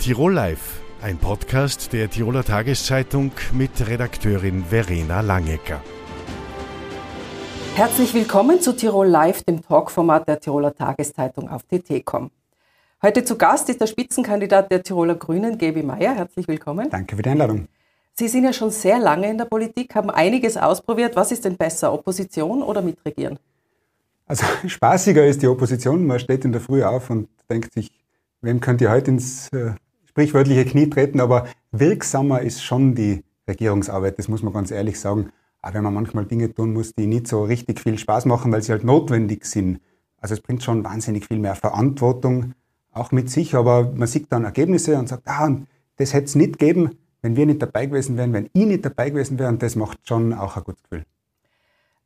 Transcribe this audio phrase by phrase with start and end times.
[0.00, 5.82] Tirol Live, ein Podcast der Tiroler Tageszeitung mit Redakteurin Verena Langecker.
[7.74, 12.30] Herzlich willkommen zu Tirol Live, dem Talkformat der Tiroler Tageszeitung auf TT.com.
[13.02, 16.14] Heute zu Gast ist der Spitzenkandidat der Tiroler Grünen, Gaby Meyer.
[16.14, 16.88] Herzlich willkommen.
[16.88, 17.68] Danke für die Einladung.
[18.14, 21.14] Sie sind ja schon sehr lange in der Politik, haben einiges ausprobiert.
[21.14, 23.38] Was ist denn besser, Opposition oder Mitregieren?
[24.26, 26.06] Also spaßiger ist die Opposition.
[26.06, 27.92] Man steht in der Früh auf und denkt sich,
[28.40, 29.74] wem könnt ihr heute ins äh,
[30.20, 31.20] sprichwörtliche Knie treten?
[31.20, 35.30] Aber wirksamer ist schon die Regierungsarbeit, das muss man ganz ehrlich sagen.
[35.62, 38.62] Auch wenn man manchmal Dinge tun muss, die nicht so richtig viel Spaß machen, weil
[38.62, 39.80] sie halt notwendig sind.
[40.18, 42.54] Also es bringt schon wahnsinnig viel mehr Verantwortung
[42.92, 45.50] auch mit sich, aber man sieht dann Ergebnisse und sagt, ah,
[45.96, 49.10] das hätte es nicht gegeben, wenn wir nicht dabei gewesen wären, wenn ich nicht dabei
[49.10, 51.04] gewesen wäre und das macht schon auch ein gutes Gefühl.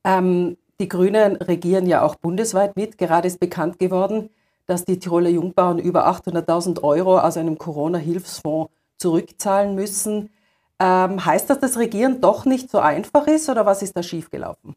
[0.04, 2.98] Ähm, die Grünen regieren ja auch bundesweit mit.
[2.98, 4.30] Gerade ist bekannt geworden,
[4.66, 10.30] dass die Tiroler Jungbauern über 800.000 Euro aus einem Corona-Hilfsfonds zurückzahlen müssen.
[10.78, 14.74] Ähm, heißt das, dass Regieren doch nicht so einfach ist oder was ist da schiefgelaufen?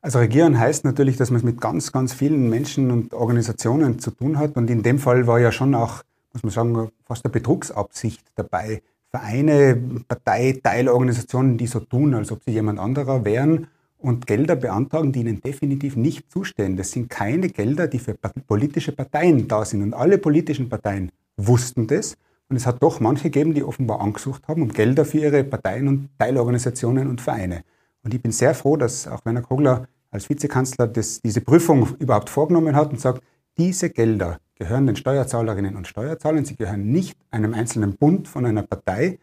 [0.00, 4.10] Also Regieren heißt natürlich, dass man es mit ganz, ganz vielen Menschen und Organisationen zu
[4.10, 4.56] tun hat.
[4.56, 6.02] Und in dem Fall war ja schon auch,
[6.32, 8.82] muss man sagen, fast eine Betrugsabsicht dabei.
[9.10, 13.68] Vereine, Partei, Teilorganisationen, die so tun, als ob sie jemand anderer wären
[14.04, 16.76] und Gelder beantragen, die ihnen definitiv nicht zustehen.
[16.76, 18.14] Das sind keine Gelder, die für
[18.46, 19.82] politische Parteien da sind.
[19.82, 22.16] Und alle politischen Parteien wussten das.
[22.50, 25.88] Und es hat doch manche gegeben, die offenbar angesucht haben um Gelder für ihre Parteien
[25.88, 27.62] und Teilorganisationen und Vereine.
[28.02, 32.28] Und ich bin sehr froh, dass auch Werner Kogler als Vizekanzler das, diese Prüfung überhaupt
[32.28, 33.22] vorgenommen hat und sagt,
[33.56, 38.62] diese Gelder gehören den Steuerzahlerinnen und Steuerzahlern, sie gehören nicht einem einzelnen Bund von einer
[38.62, 39.18] Partei.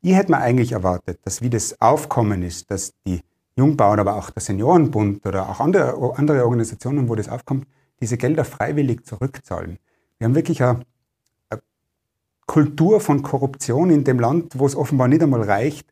[0.00, 3.20] Ich hätte mir eigentlich erwartet, dass wie das Aufkommen ist, dass die
[3.58, 7.66] Jungbauern, aber auch der Seniorenbund oder auch andere, andere Organisationen, wo das aufkommt,
[8.00, 9.78] diese Gelder freiwillig zurückzahlen.
[10.18, 10.80] Wir haben wirklich eine,
[11.50, 11.60] eine
[12.46, 15.88] Kultur von Korruption in dem Land, wo es offenbar nicht einmal reicht,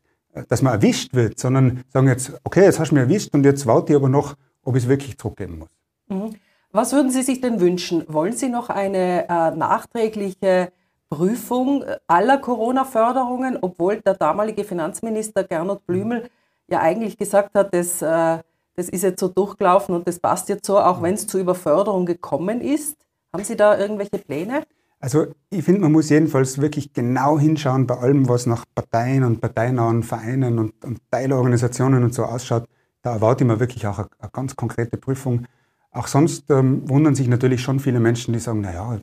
[0.47, 3.65] dass man erwischt wird, sondern sagen jetzt, okay, jetzt hast du mich erwischt und jetzt
[3.65, 5.69] warte ich aber noch, ob ich es wirklich zurückgeben muss.
[6.07, 6.35] Mhm.
[6.71, 8.03] Was würden Sie sich denn wünschen?
[8.07, 10.71] Wollen Sie noch eine äh, nachträgliche
[11.09, 16.29] Prüfung aller Corona-Förderungen, obwohl der damalige Finanzminister Gernot Blümel
[16.69, 18.39] ja eigentlich gesagt hat, das, äh,
[18.75, 22.05] das ist jetzt so durchgelaufen und das passt jetzt so, auch wenn es zu Überförderung
[22.05, 22.97] gekommen ist.
[23.33, 24.63] Haben Sie da irgendwelche Pläne?
[24.99, 29.41] Also ich finde, man muss jedenfalls wirklich genau hinschauen bei allem, was nach Parteien und
[29.41, 32.67] parteinahen Vereinen und, und Teilorganisationen und so ausschaut.
[33.03, 35.45] Da erwarte ich mir wirklich auch eine, eine ganz konkrete Prüfung.
[35.91, 38.99] Auch sonst ähm, wundern sich natürlich schon viele Menschen, die sagen, naja,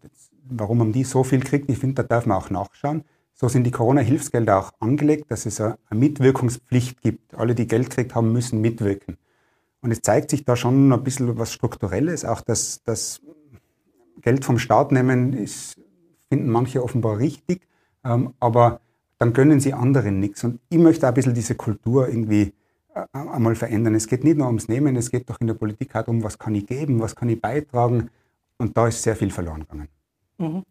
[0.49, 1.71] warum haben die so viel gekriegt?
[1.71, 3.05] Ich finde, da darf man auch nachschauen.
[3.35, 7.35] So sind die Corona-Hilfsgelder auch angelegt, dass es eine Mitwirkungspflicht gibt.
[7.35, 9.19] Alle, die Geld gekriegt haben, müssen mitwirken.
[9.81, 13.21] Und es zeigt sich da schon ein bisschen was Strukturelles, auch dass das
[14.23, 15.77] Geld vom Staat nehmen, ist,
[16.31, 17.69] finden manche offenbar richtig,
[18.05, 18.81] ähm, aber
[19.19, 20.45] dann gönnen sie anderen nichts.
[20.45, 22.55] Und ich möchte auch ein bisschen diese Kultur irgendwie
[22.95, 23.95] äh, einmal verändern.
[23.95, 26.39] Es geht nicht nur ums Nehmen, es geht doch in der Politik halt um, was
[26.39, 28.11] kann ich geben, was kann ich beitragen.
[28.57, 29.89] Und da ist sehr viel verloren gegangen.
[30.39, 30.63] Mhm.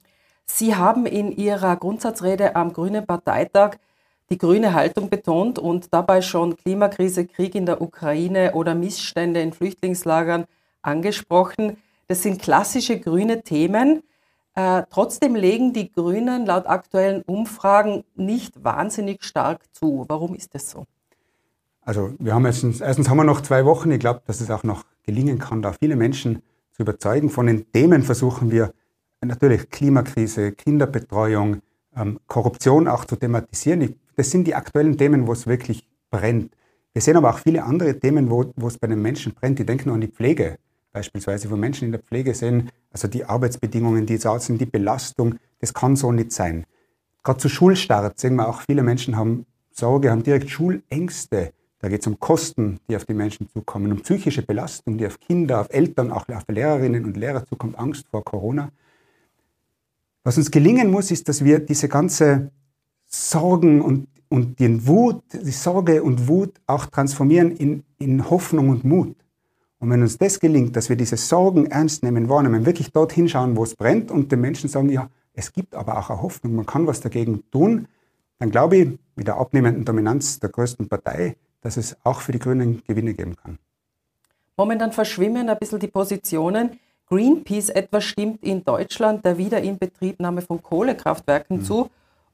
[0.46, 3.78] Sie haben in Ihrer Grundsatzrede am Grünen Parteitag
[4.30, 9.54] die grüne Haltung betont und dabei schon Klimakrise, Krieg in der Ukraine oder Missstände in
[9.54, 10.46] Flüchtlingslagern
[10.82, 11.78] angesprochen.
[12.08, 14.04] Das sind klassische grüne Themen.
[14.56, 20.06] Äh, trotzdem legen die Grünen laut aktuellen Umfragen nicht wahnsinnig stark zu.
[20.08, 20.86] Warum ist das so?
[21.82, 23.92] Also wir haben erstens, erstens haben wir noch zwei Wochen.
[23.92, 27.30] Ich glaube, dass es auch noch gelingen kann, da viele Menschen zu überzeugen.
[27.30, 28.74] Von den Themen versuchen wir
[29.26, 31.62] natürlich Klimakrise, Kinderbetreuung,
[31.96, 33.96] ähm, Korruption auch zu thematisieren.
[34.16, 36.56] das sind die aktuellen Themen, wo es wirklich brennt.
[36.94, 39.58] Wir sehen aber auch viele andere Themen, wo, wo es bei den Menschen brennt.
[39.58, 40.58] Die denken an die Pflege
[40.94, 45.36] beispielsweise, wo Menschen in der Pflege sehen, also die Arbeitsbedingungen, die da sind, die Belastung,
[45.60, 46.66] das kann so nicht sein.
[47.24, 51.52] Gerade zu Schulstart sehen wir auch, viele Menschen haben Sorge, haben direkt Schulängste.
[51.80, 55.20] Da geht es um Kosten, die auf die Menschen zukommen, um psychische Belastung, die auf
[55.20, 58.70] Kinder, auf Eltern, auch auf Lehrerinnen und Lehrer zukommt, Angst vor Corona.
[60.24, 62.52] Was uns gelingen muss, ist, dass wir diese ganze
[63.06, 68.84] Sorgen und, und den Wut, die Sorge und Wut auch transformieren in, in Hoffnung und
[68.84, 69.16] Mut.
[69.80, 73.58] Und wenn uns das gelingt, dass wir diese Sorgen ernst nehmen, wahrnehmen, wirklich dort hinschauen,
[73.58, 76.66] wo es brennt und den Menschen sagen, ja, es gibt aber auch eine Hoffnung, man
[76.66, 77.88] kann was dagegen tun,
[78.40, 82.40] dann glaube ich, mit der abnehmenden Dominanz der größten Partei, dass es auch für die
[82.40, 83.60] Grünen Gewinne geben kann.
[84.56, 86.80] Momentan verschwimmen ein bisschen die Positionen.
[87.10, 91.64] Greenpeace etwa stimmt in Deutschland der Wiederinbetriebnahme von Kohlekraftwerken mhm.
[91.64, 91.90] zu.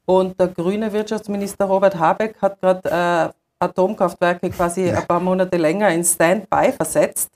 [0.06, 3.32] Und der grüne Wirtschaftsminister Robert Habeck hat gerade äh,
[3.64, 4.98] Atomkraftwerke quasi ja.
[4.98, 7.30] ein paar Monate länger in Standby versetzt.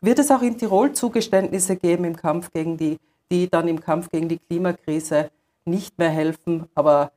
[0.00, 2.98] Wird es auch in Tirol Zugeständnisse geben im Kampf gegen die,
[3.30, 5.30] die dann im Kampf gegen die Klimakrise
[5.64, 7.10] nicht mehr helfen, aber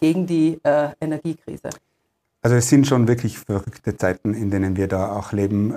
[0.00, 1.70] gegen die äh, Energiekrise?
[2.46, 5.74] Also es sind schon wirklich verrückte Zeiten, in denen wir da auch leben.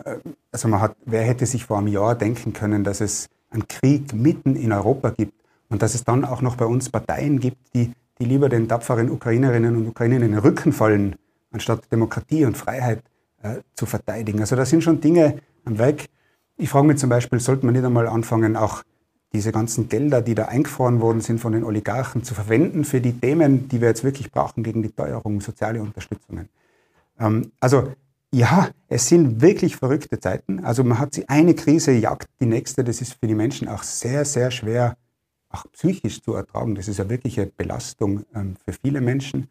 [0.51, 4.13] Also man hat, wer hätte sich vor einem Jahr denken können, dass es einen Krieg
[4.13, 5.33] mitten in Europa gibt
[5.69, 9.10] und dass es dann auch noch bei uns Parteien gibt, die, die lieber den tapferen
[9.10, 11.16] Ukrainerinnen und Ukrainern in den Rücken fallen,
[11.51, 13.01] anstatt Demokratie und Freiheit
[13.42, 14.39] äh, zu verteidigen.
[14.39, 16.06] Also da sind schon Dinge am Weg.
[16.56, 18.83] Ich frage mich zum Beispiel, sollte man nicht einmal anfangen, auch
[19.34, 23.14] diese ganzen Gelder, die da eingefroren worden sind von den Oligarchen, zu verwenden für die
[23.14, 26.50] Themen, die wir jetzt wirklich brauchen gegen die Teuerung, soziale Unterstützungen.
[27.20, 27.94] Ähm, also
[28.31, 30.64] ja, es sind wirklich verrückte Zeiten.
[30.64, 32.84] Also man hat sie eine Krise jagt die nächste.
[32.84, 34.98] Das ist für die Menschen auch sehr, sehr schwer,
[35.50, 36.76] auch psychisch zu ertragen.
[36.76, 39.50] Das ist ja wirklich eine Belastung ähm, für viele Menschen.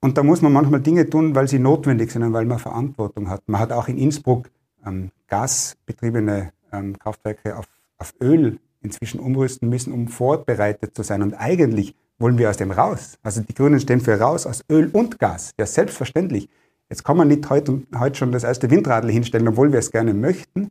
[0.00, 3.28] Und da muss man manchmal Dinge tun, weil sie notwendig sind und weil man Verantwortung
[3.28, 3.42] hat.
[3.48, 4.50] Man hat auch in Innsbruck
[4.84, 7.66] ähm, gasbetriebene ähm, Kraftwerke auf
[7.98, 11.22] auf Öl inzwischen umrüsten müssen, um vorbereitet zu sein.
[11.22, 13.18] Und eigentlich wollen wir aus dem raus.
[13.22, 15.52] Also die Grünen stehen für raus aus Öl und Gas.
[15.58, 16.48] Ja, selbstverständlich.
[16.88, 20.14] Jetzt kann man nicht heute, heute schon das erste Windradl hinstellen, obwohl wir es gerne
[20.14, 20.70] möchten.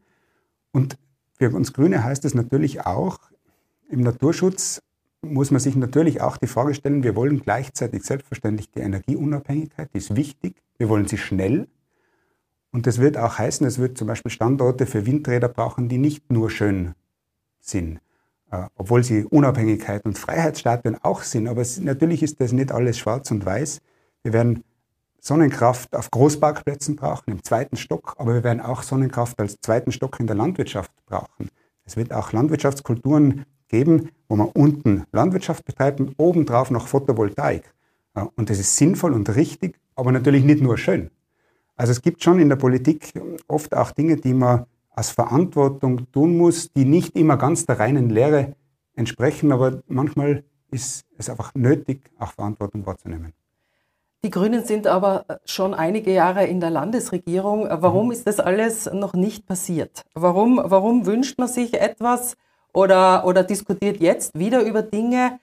[0.71, 0.97] Und
[1.37, 3.19] für uns Grüne heißt es natürlich auch,
[3.89, 4.81] im Naturschutz
[5.21, 9.97] muss man sich natürlich auch die Frage stellen, wir wollen gleichzeitig selbstverständlich die Energieunabhängigkeit, die
[9.97, 10.55] ist wichtig.
[10.77, 11.67] Wir wollen sie schnell.
[12.71, 16.31] Und das wird auch heißen, es wird zum Beispiel Standorte für Windräder brauchen, die nicht
[16.31, 16.93] nur schön
[17.67, 17.99] sind.
[18.51, 21.47] Äh, obwohl sie Unabhängigkeit und Freiheitsstatuen auch sind.
[21.47, 23.81] Aber natürlich ist das nicht alles schwarz und weiß.
[24.23, 24.63] Wir werden
[25.19, 30.19] Sonnenkraft auf Großparkplätzen brauchen, im zweiten Stock, aber wir werden auch Sonnenkraft als zweiten Stock
[30.19, 31.49] in der Landwirtschaft brauchen.
[31.83, 37.73] Es wird auch Landwirtschaftskulturen geben, wo man unten Landwirtschaft betreibt und obendrauf noch Photovoltaik.
[38.13, 41.09] Äh, und das ist sinnvoll und richtig, aber natürlich nicht nur schön.
[41.75, 43.11] Also es gibt schon in der Politik
[43.47, 44.65] oft auch Dinge, die man
[44.95, 48.55] als Verantwortung tun muss, die nicht immer ganz der reinen Lehre
[48.95, 53.33] entsprechen, aber manchmal ist es einfach nötig, auch Verantwortung wahrzunehmen.
[54.23, 57.67] Die Grünen sind aber schon einige Jahre in der Landesregierung.
[57.69, 58.11] Warum mhm.
[58.11, 60.01] ist das alles noch nicht passiert?
[60.15, 62.35] Warum, warum wünscht man sich etwas
[62.73, 65.39] oder, oder diskutiert jetzt wieder über Dinge,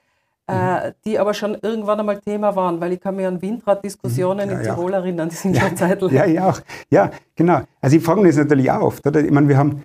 [0.48, 0.92] mhm.
[1.04, 4.54] die aber schon irgendwann einmal Thema waren, weil ich kann mich an Windrad-Diskussionen mhm.
[4.54, 4.98] ja, in Tirol ja.
[4.98, 6.60] erinnern, die sind ja, schon Zeit Ja, ja, auch.
[6.90, 7.62] ja, genau.
[7.80, 9.20] Also ich frage mich natürlich auch oft, oder?
[9.20, 9.82] Ich meine, wir haben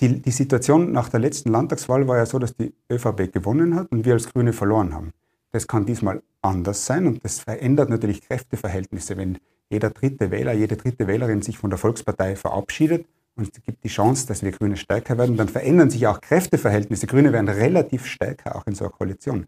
[0.00, 3.92] die, die Situation nach der letzten Landtagswahl war ja so, dass die ÖVP gewonnen hat
[3.92, 5.12] und wir als Grüne verloren haben.
[5.52, 9.38] Das kann diesmal anders sein und das verändert natürlich Kräfteverhältnisse, wenn
[9.68, 13.06] jeder dritte Wähler, jede dritte Wählerin sich von der Volkspartei verabschiedet
[13.36, 17.06] und es gibt die Chance, dass wir Grüne stärker werden, dann verändern sich auch Kräfteverhältnisse.
[17.06, 19.46] Grüne werden relativ stärker auch in so einer Koalition.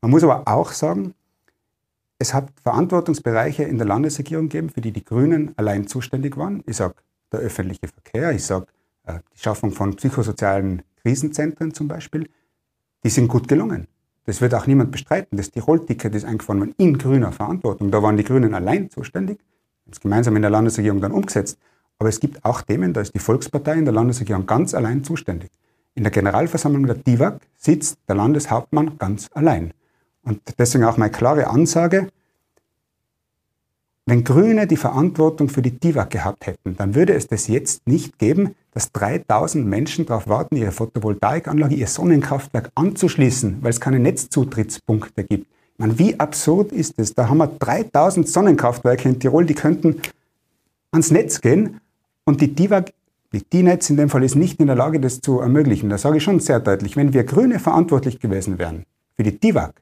[0.00, 1.14] Man muss aber auch sagen,
[2.18, 6.62] es hat Verantwortungsbereiche in der Landesregierung gegeben, für die die Grünen allein zuständig waren.
[6.66, 6.94] Ich sage
[7.32, 8.66] der öffentliche Verkehr, ich sage
[9.06, 12.28] äh, die Schaffung von psychosozialen Krisenzentren zum Beispiel.
[13.04, 13.86] Die sind gut gelungen.
[14.26, 15.36] Das wird auch niemand bestreiten.
[15.36, 17.90] Das Tirol-Ticket ist eingefahren worden in grüner Verantwortung.
[17.90, 19.38] Da waren die Grünen allein zuständig,
[19.90, 21.58] es gemeinsam in der Landesregierung dann umgesetzt.
[21.98, 25.50] Aber es gibt auch Themen, da ist die Volkspartei in der Landesregierung ganz allein zuständig.
[25.94, 29.72] In der Generalversammlung der DIVAG sitzt der Landeshauptmann ganz allein.
[30.30, 32.06] Und deswegen auch meine klare Ansage,
[34.06, 38.16] wenn Grüne die Verantwortung für die DIVAG gehabt hätten, dann würde es das jetzt nicht
[38.16, 45.24] geben, dass 3000 Menschen darauf warten, ihre Photovoltaikanlage, ihr Sonnenkraftwerk anzuschließen, weil es keine Netzzutrittspunkte
[45.24, 45.48] gibt.
[45.78, 47.12] Meine, wie absurd ist es?
[47.12, 50.00] Da haben wir 3000 Sonnenkraftwerke in Tirol, die könnten
[50.92, 51.80] ans Netz gehen
[52.24, 52.92] und die DIVAG,
[53.52, 55.90] die Netz in dem Fall ist nicht in der Lage, das zu ermöglichen.
[55.90, 58.84] Da sage ich schon sehr deutlich, wenn wir Grüne verantwortlich gewesen wären
[59.16, 59.72] für die DIVAG,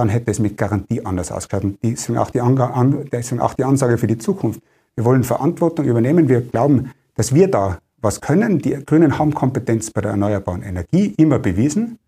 [0.00, 1.64] dann hätte es mit Garantie anders ausgeschaut.
[1.64, 2.40] Und deswegen auch, die
[3.12, 4.60] deswegen auch die Ansage für die Zukunft.
[4.96, 6.28] Wir wollen Verantwortung übernehmen.
[6.28, 8.58] Wir glauben, dass wir da was können.
[8.58, 11.98] Die Grünen haben Kompetenz bei der erneuerbaren Energie, immer bewiesen.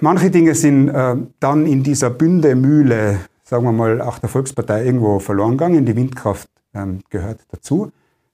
[0.00, 5.20] Manche Dinge sind äh, dann in dieser Bündemühle, sagen wir mal, auch der Volkspartei irgendwo
[5.20, 5.86] verloren gegangen.
[5.86, 7.92] Die Windkraft ähm, gehört dazu.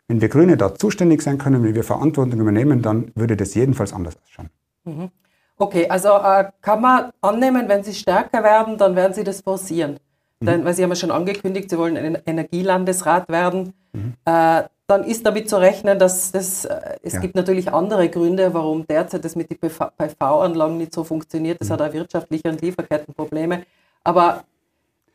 [0.08, 3.92] Wenn wir Grüne da zuständig sein können, wenn wir Verantwortung übernehmen, dann würde das jedenfalls
[3.92, 4.48] anders ausschauen.
[4.84, 5.10] Mhm.
[5.58, 9.98] Okay, also äh, kann man annehmen, wenn Sie stärker werden, dann werden Sie das forcieren.
[10.40, 10.46] Mhm.
[10.46, 13.72] Denn, weil Sie haben ja schon angekündigt, Sie wollen ein Energielandesrat werden.
[13.92, 14.14] Mhm.
[14.24, 17.20] Äh, dann ist damit zu rechnen, dass das, äh, es ja.
[17.20, 21.60] gibt natürlich andere Gründe, warum derzeit das mit den PV-Anlagen nicht so funktioniert.
[21.60, 21.72] Das mhm.
[21.74, 23.62] hat auch wirtschaftliche und Lieferkettenprobleme.
[24.04, 24.44] Aber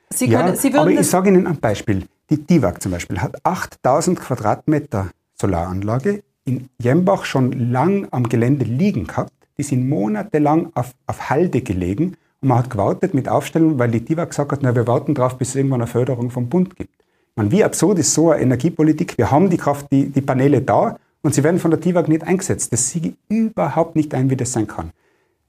[0.10, 0.82] Sie, können, ja, Sie würden.
[0.82, 2.08] Aber ich sage Ihnen ein Beispiel.
[2.30, 9.08] Die DIVAG zum Beispiel hat 8000 Quadratmeter Solaranlage in Jembach schon lang am Gelände liegen
[9.08, 13.92] gehabt die sind monatelang auf, auf Halde gelegen und man hat gewartet mit Aufstellung, weil
[13.92, 16.76] die DIVA gesagt hat, na, wir warten darauf, bis es irgendwann eine Förderung vom Bund
[16.76, 16.94] gibt.
[17.36, 19.18] Man, wie absurd ist so eine Energiepolitik?
[19.18, 22.24] Wir haben die Kraft, die, die Paneele da und sie werden von der DIVAG nicht
[22.24, 22.72] eingesetzt.
[22.72, 24.92] Das sehe ich überhaupt nicht ein, wie das sein kann.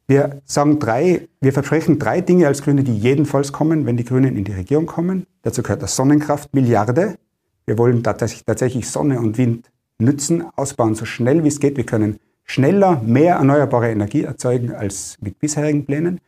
[0.07, 4.37] Wir sagen drei, wir versprechen drei Dinge als Grüne, die jedenfalls kommen, wenn die Grünen
[4.37, 5.27] in die Regierung kommen.
[5.43, 7.17] Dazu gehört das Sonnenkraft, Milliarde.
[7.67, 11.77] Wir wollen tatsächlich Sonne und Wind nützen, ausbauen, so schnell wie es geht.
[11.77, 16.21] Wir können schneller mehr erneuerbare Energie erzeugen als mit bisherigen Plänen.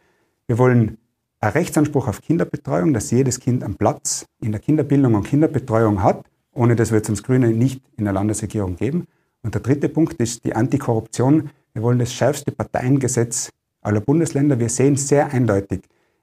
[0.46, 0.98] Wir wollen
[1.40, 6.24] einen Rechtsanspruch auf Kinderbetreuung, dass jedes Kind einen Platz in der Kinderbildung und Kinderbetreuung hat.
[6.52, 9.06] Ohne das wird es uns Grüne nicht in der Landesregierung geben.
[9.42, 11.50] Und der dritte Punkt ist die Antikorruption.
[11.72, 13.50] Wir wollen das schärfste Parteiengesetz
[13.80, 14.58] aller Bundesländer.
[14.58, 15.80] Wir sehen sehr eindeutig,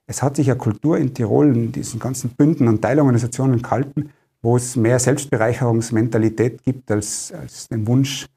[0.10, 4.12] es hat sich ja Kultur in Tirol in diesen ganzen Bünden und Teilorganisationen gehalten,
[4.42, 8.28] wo es mehr Selbstbereicherungsmentalität gibt als, als den Wunsch,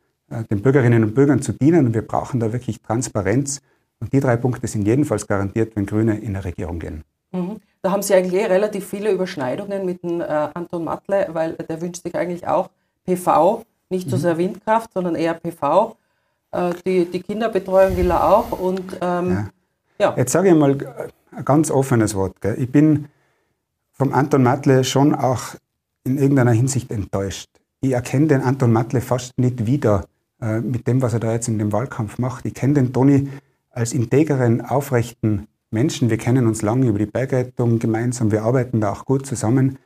[0.50, 1.87] den Bürgerinnen und Bürgern zu dienen.
[1.87, 3.60] Und wir brauchen da wirklich Transparenz.
[4.00, 7.04] Und die drei Punkte sind jedenfalls garantiert, wenn Grüne in der Regierung gehen.
[7.32, 7.60] Mhm.
[7.82, 11.80] Da haben Sie eigentlich eh relativ viele Überschneidungen mit dem äh, Anton Matle, weil der
[11.80, 12.70] wünscht sich eigentlich auch
[13.04, 14.20] PV, nicht so mhm.
[14.20, 15.96] sehr Windkraft, sondern eher PV.
[16.52, 18.52] Äh, die, die Kinderbetreuung will er auch.
[18.52, 19.49] Und, ähm,
[19.99, 20.10] ja.
[20.10, 20.14] ja.
[20.16, 20.76] Jetzt sage ich mal
[21.32, 22.40] ein ganz offenes Wort.
[22.40, 22.56] Gell.
[22.58, 23.08] Ich bin
[23.92, 25.54] vom Anton Matle schon auch
[26.04, 27.49] in irgendeiner Hinsicht enttäuscht.
[27.80, 30.04] Ich erkenne den Anton Matle fast nicht wieder
[30.40, 32.47] äh, mit dem, was er da jetzt in dem Wahlkampf macht.
[32.47, 33.28] Ich kenne den Toni
[33.70, 36.11] als integeren, aufrechten Menschen.
[36.11, 38.32] Wir kennen uns lange über die Bergrettung gemeinsam.
[38.32, 39.78] Wir arbeiten da auch gut zusammen.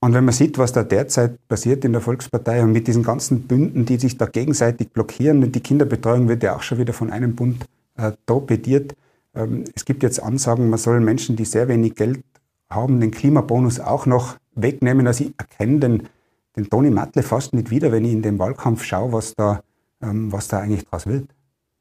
[0.00, 3.42] Und wenn man sieht, was da derzeit passiert in der Volkspartei und mit diesen ganzen
[3.42, 7.10] Bünden, die sich da gegenseitig blockieren, und die Kinderbetreuung wird ja auch schon wieder von
[7.10, 7.64] einem Bund
[7.96, 8.94] äh, torpediert.
[9.34, 12.22] Ähm, es gibt jetzt Ansagen, man soll Menschen, die sehr wenig Geld
[12.70, 15.06] haben, den Klimabonus auch noch wegnehmen.
[15.08, 16.02] Also ich erkenne den,
[16.54, 19.62] den Toni Matle fast nicht wieder, wenn ich in den Wahlkampf schaue, was da,
[20.00, 21.28] was da eigentlich draus wird.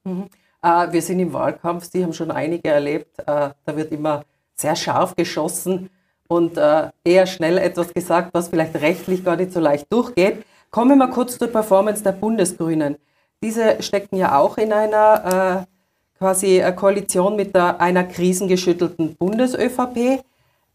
[0.03, 0.27] Mhm.
[0.61, 3.19] Äh, wir sind im Wahlkampf, Sie haben schon einige erlebt.
[3.19, 3.23] Äh,
[3.65, 4.23] da wird immer
[4.55, 5.89] sehr scharf geschossen
[6.27, 10.43] und äh, eher schnell etwas gesagt, was vielleicht rechtlich gar nicht so leicht durchgeht.
[10.71, 12.97] Kommen wir mal kurz zur Performance der Bundesgrünen.
[13.41, 20.23] Diese stecken ja auch in einer äh, quasi Koalition mit der, einer krisengeschüttelten Bundes-ÖVP.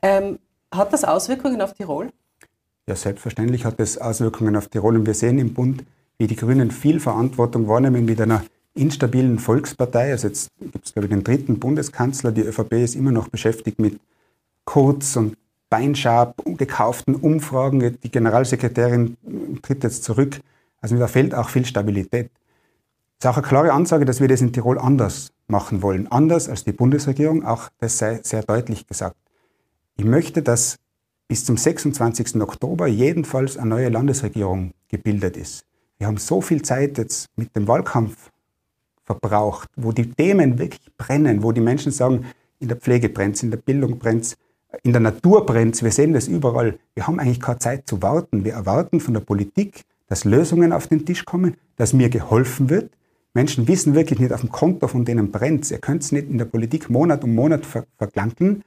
[0.01, 0.39] Ähm,
[0.73, 2.11] hat das Auswirkungen auf Tirol?
[2.87, 4.97] Ja, selbstverständlich hat das Auswirkungen auf Tirol.
[4.97, 5.85] Und wir sehen im Bund,
[6.19, 10.13] wie die Grünen viel Verantwortung wahrnehmen mit einer instabilen Volkspartei.
[10.13, 12.33] Also jetzt gibt es, glaube ich, den dritten Bundeskanzler.
[12.33, 13.99] Die ÖVP ist immer noch beschäftigt mit
[14.65, 15.37] Kurz und
[15.69, 17.99] Beinschab, gekauften Umfragen.
[18.03, 19.17] Die Generalsekretärin
[19.63, 20.41] tritt jetzt zurück.
[20.81, 22.31] Also da fehlt auch viel Stabilität.
[23.19, 26.11] Es ist auch eine klare Ansage, dass wir das in Tirol anders machen wollen.
[26.11, 29.17] Anders als die Bundesregierung, auch das sei sehr deutlich gesagt.
[29.97, 30.77] Ich möchte, dass
[31.29, 32.41] bis zum 26.
[32.43, 35.65] Oktober jedenfalls eine neue Landesregierung gebildet ist.
[36.03, 38.33] Wir haben so viel Zeit jetzt mit dem Wahlkampf
[39.05, 42.27] verbraucht, wo die Themen wirklich brennen, wo die Menschen sagen,
[42.59, 44.37] in der Pflege brennt in der Bildung brennt
[44.83, 46.77] in der Natur brennt Wir sehen das überall.
[46.95, 48.45] Wir haben eigentlich keine Zeit zu warten.
[48.45, 52.91] Wir erwarten von der Politik, dass Lösungen auf den Tisch kommen, dass mir geholfen wird.
[53.33, 56.39] Menschen wissen wirklich nicht auf dem Konto, von denen brennt Ihr könnt es nicht in
[56.39, 58.65] der Politik Monat um Monat ver verklanken.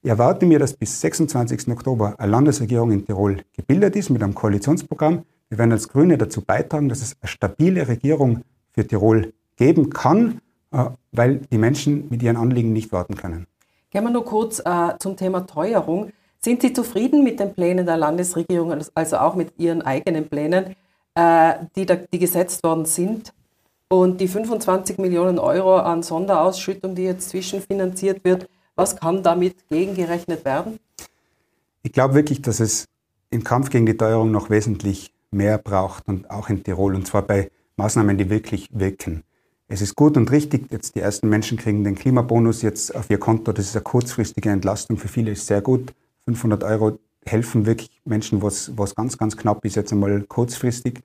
[0.00, 1.68] Ich erwarte mir, dass bis 26.
[1.68, 5.24] Oktober eine Landesregierung in Tirol gebildet ist mit einem Koalitionsprogramm.
[5.50, 10.40] Wir werden als Grüne dazu beitragen, dass es eine stabile Regierung für Tirol geben kann,
[10.72, 13.46] äh, weil die Menschen mit ihren Anliegen nicht warten können.
[13.90, 16.12] Gehen wir nur kurz äh, zum Thema Teuerung.
[16.38, 20.76] Sind Sie zufrieden mit den Plänen der Landesregierung, also auch mit Ihren eigenen Plänen,
[21.16, 23.34] äh, die, da, die gesetzt worden sind?
[23.88, 30.44] Und die 25 Millionen Euro an Sonderausschüttung, die jetzt zwischenfinanziert wird, was kann damit gegengerechnet
[30.44, 30.78] werden?
[31.82, 32.86] Ich glaube wirklich, dass es
[33.30, 37.22] im Kampf gegen die Teuerung noch wesentlich mehr braucht und auch in Tirol, und zwar
[37.22, 39.22] bei Maßnahmen, die wirklich wirken.
[39.68, 43.18] Es ist gut und richtig, jetzt die ersten Menschen kriegen den Klimabonus jetzt auf ihr
[43.18, 43.52] Konto.
[43.52, 44.96] Das ist eine kurzfristige Entlastung.
[44.96, 45.92] Für viele ist sehr gut.
[46.24, 51.00] 500 Euro helfen wirklich Menschen, was, ganz, ganz knapp ist, jetzt einmal kurzfristig.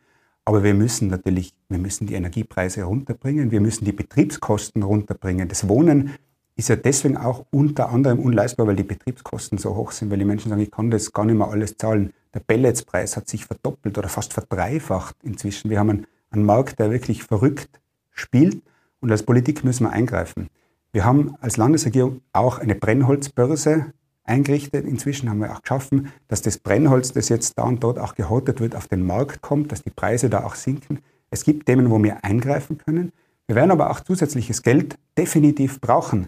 [0.46, 3.52] Aber wir müssen natürlich, wir müssen die Energiepreise runterbringen.
[3.52, 5.48] Wir müssen die Betriebskosten runterbringen.
[5.48, 6.16] Das Wohnen
[6.56, 10.26] ist ja deswegen auch unter anderem unleistbar, weil die Betriebskosten so hoch sind, weil die
[10.26, 12.14] Menschen sagen, ich kann das gar nicht mehr alles zahlen.
[12.34, 15.70] Der Pelletspreis hat sich verdoppelt oder fast verdreifacht inzwischen.
[15.70, 17.82] Wir haben einen, einen Markt, der wirklich verrückt
[18.12, 18.62] spielt
[19.02, 20.50] und als Politik müssen wir eingreifen.
[20.94, 23.94] Wir haben als Landesregierung auch eine Brennholzbörse
[24.24, 24.86] eingerichtet.
[24.86, 28.62] Inzwischen haben wir auch geschaffen, dass das Brennholz, das jetzt da und dort auch gehortet
[28.62, 31.00] wird, auf den Markt kommt, dass die Preise da auch sinken.
[31.30, 33.12] Es gibt Themen, wo wir eingreifen können.
[33.48, 36.28] Wir werden aber auch zusätzliches Geld definitiv brauchen.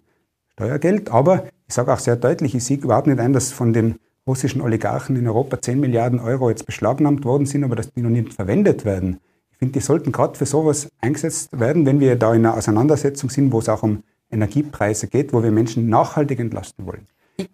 [0.57, 3.99] Steuergeld, aber ich sage auch sehr deutlich, ich sehe überhaupt nicht ein, dass von den
[4.25, 8.09] russischen Oligarchen in Europa 10 Milliarden Euro jetzt beschlagnahmt worden sind, aber dass die noch
[8.09, 9.19] nicht verwendet werden.
[9.51, 13.29] Ich finde, die sollten gerade für sowas eingesetzt werden, wenn wir da in einer Auseinandersetzung
[13.29, 17.05] sind, wo es auch um Energiepreise geht, wo wir Menschen nachhaltig entlasten wollen.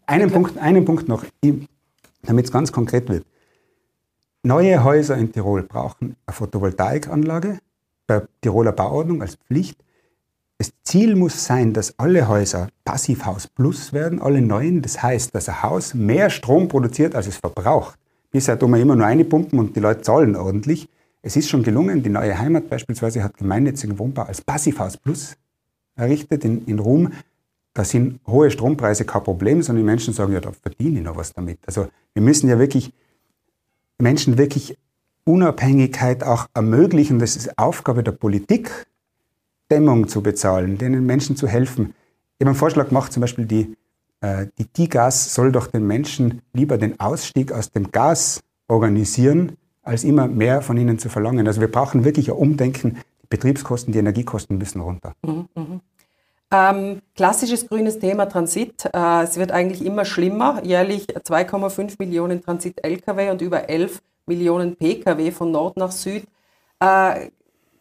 [0.06, 1.26] Einen Punkt, einen Punkt noch,
[2.22, 3.26] damit es ganz konkret wird.
[4.44, 7.60] Neue Häuser in Tirol brauchen eine Photovoltaikanlage
[8.08, 9.83] bei Tiroler Bauordnung als Pflicht.
[10.64, 14.82] Das Ziel muss sein, dass alle Häuser Passivhaus Plus werden, alle neuen.
[14.82, 18.00] Das heißt, dass ein Haus mehr Strom produziert, als es verbraucht.
[18.32, 20.88] Bisher tun wir immer nur eine pumpen und die Leute zahlen ordentlich.
[21.22, 25.36] Es ist schon gelungen, die neue Heimat beispielsweise hat gemeinnützigen Wohnbau als Passivhaus Plus
[25.98, 27.12] errichtet in, in Rom.
[27.74, 31.18] Da sind hohe Strompreise kein Problem, sondern die Menschen sagen, ja, da verdiene ich noch
[31.18, 31.60] was damit.
[31.66, 32.94] Also wir müssen ja wirklich
[33.98, 34.78] Menschen wirklich
[35.26, 37.20] Unabhängigkeit auch ermöglichen.
[37.20, 38.72] Das ist Aufgabe der Politik,
[39.72, 41.94] Dämmung zu bezahlen, den Menschen zu helfen.
[42.38, 43.76] Ich habe einen Vorschlag gemacht, zum Beispiel die,
[44.22, 50.04] äh, die Gigas soll doch den Menschen lieber den Ausstieg aus dem Gas organisieren, als
[50.04, 51.48] immer mehr von ihnen zu verlangen.
[51.48, 52.98] Also wir brauchen wirklich ein Umdenken.
[53.24, 55.14] Die Betriebskosten, die Energiekosten müssen runter.
[55.24, 55.80] Mhm, mh.
[56.54, 58.86] Ähm, klassisches grünes Thema Transit.
[58.94, 60.62] Äh, es wird eigentlich immer schlimmer.
[60.64, 66.26] Jährlich 2,5 Millionen Transit-Lkw und über 11 Millionen Pkw von Nord nach Süd.
[66.80, 67.30] Äh,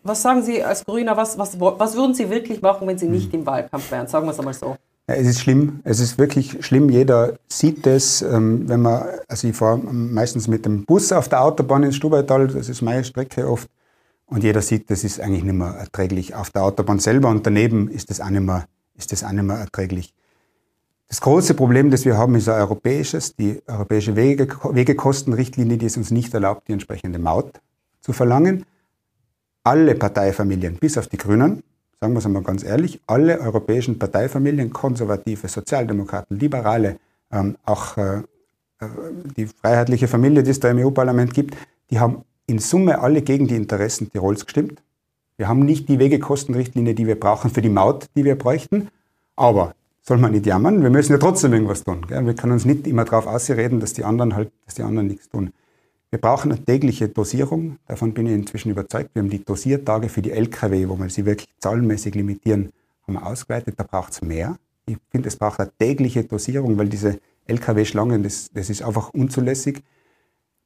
[0.02, 3.32] was sagen Sie als Grüner, was, was, was würden Sie wirklich machen, wenn Sie nicht
[3.35, 4.06] im Wahlkampf wären?
[4.06, 4.76] Sagen wir es einmal so.
[5.09, 6.88] Ja, es ist schlimm, es ist wirklich schlimm.
[6.88, 11.42] Jeder sieht es, ähm, wenn man, also ich fahre meistens mit dem Bus auf der
[11.42, 13.68] Autobahn ins Stubaital, das ist meine Strecke oft,
[14.26, 17.88] und jeder sieht, das ist eigentlich nicht mehr erträglich auf der Autobahn selber und daneben
[17.88, 18.66] ist das auch nicht mehr,
[18.97, 20.14] ist das auch nicht mehr erträglich.
[21.09, 25.99] Das große Problem, das wir haben, ist ein europäisches, die europäische Wege, Wegekostenrichtlinie, die es
[25.99, 27.61] uns nicht erlaubt, die entsprechende Maut
[28.00, 28.64] zu verlangen.
[29.64, 31.62] Alle Parteifamilien, bis auf die Grünen,
[32.00, 36.99] sagen wir es einmal ganz ehrlich, alle europäischen Parteifamilien, Konservative, Sozialdemokraten, Liberale,
[37.31, 38.19] ähm, auch äh,
[38.81, 38.87] äh
[39.37, 41.57] die freiheitliche Familie, die es da im EU-Parlament gibt,
[41.90, 44.83] die haben in Summe alle gegen die Interessen Tirols gestimmt.
[45.37, 48.88] Wir haben nicht die Wegekostenrichtlinie, die wir brauchen für die Maut, die wir bräuchten.
[49.37, 52.04] Aber soll man nicht jammern, wir müssen ja trotzdem irgendwas tun.
[52.09, 52.26] Gell?
[52.26, 55.28] Wir können uns nicht immer darauf ausreden, dass die anderen halt, dass die anderen nichts
[55.28, 55.52] tun.
[56.12, 57.78] Wir brauchen eine tägliche Dosierung.
[57.88, 59.14] Davon bin ich inzwischen überzeugt.
[59.14, 62.71] Wir haben die Dosiertage für die Lkw, wo wir sie wirklich zahlenmäßig limitieren,
[63.07, 63.76] haben wir ausgeweitet.
[63.78, 64.58] Da braucht es mehr.
[64.84, 69.82] Ich finde, es braucht eine tägliche Dosierung, weil diese Lkw-Schlangen, das, das ist einfach unzulässig.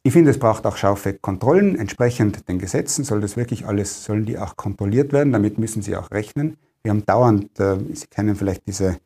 [0.03, 1.79] Ich finde, es braucht auch scharfe Kontrollen.
[1.79, 5.33] Entsprechend den Gesetzen soll das wirklich alles, sollen die auch kontrolliert werden.
[5.33, 6.57] Damit müssen sie auch rechnen.
[6.83, 8.99] Wir haben dauernd, äh, Sie kennen vielleicht diese